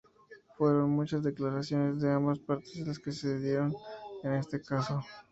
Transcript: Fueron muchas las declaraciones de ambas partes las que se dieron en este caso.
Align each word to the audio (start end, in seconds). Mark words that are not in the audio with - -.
Fueron 0.57 0.89
muchas 0.89 1.17
las 1.19 1.25
declaraciones 1.25 2.01
de 2.01 2.11
ambas 2.11 2.39
partes 2.39 2.75
las 2.87 2.97
que 2.97 3.11
se 3.11 3.37
dieron 3.37 3.71
en 4.23 4.33
este 4.33 4.59
caso. 4.59 4.99